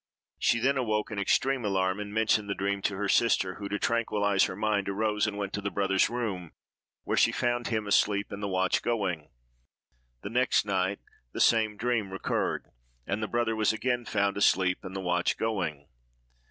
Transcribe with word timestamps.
She 0.39 0.59
then 0.59 0.77
awoke, 0.77 1.11
in 1.11 1.19
extreme 1.19 1.63
alarm, 1.63 1.99
and 1.99 2.11
mentioned 2.11 2.49
the 2.49 2.55
dream 2.55 2.81
to 2.81 2.95
her 2.95 3.07
sister, 3.07 3.57
who, 3.59 3.69
to 3.69 3.77
tranquillize 3.77 4.45
her 4.45 4.55
mind, 4.55 4.89
arose 4.89 5.27
and 5.27 5.37
went 5.37 5.53
to 5.53 5.61
the 5.61 5.69
brother's 5.69 6.09
room, 6.09 6.53
where 7.03 7.15
she 7.15 7.31
found 7.31 7.67
him 7.67 7.85
asleep 7.85 8.31
and 8.31 8.41
the 8.41 8.47
watch 8.47 8.81
going. 8.81 9.29
The 10.23 10.31
next 10.31 10.65
night 10.65 11.01
the 11.33 11.39
same 11.39 11.77
dream 11.77 12.09
recurred, 12.09 12.65
and 13.05 13.21
the 13.21 13.27
brother 13.27 13.55
was 13.55 13.71
again 13.71 14.05
found 14.05 14.37
asleep 14.37 14.79
and 14.81 14.95
the 14.95 15.01
watch 15.01 15.37
going. 15.37 15.85